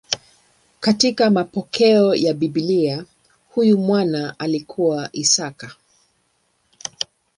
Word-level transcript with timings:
Katika 0.79 1.29
mapokeo 1.29 2.15
ya 2.15 2.33
Biblia 2.33 3.05
huyu 3.49 3.77
mwana 3.77 4.39
alikuwa 4.39 5.09
Isaka. 5.11 5.75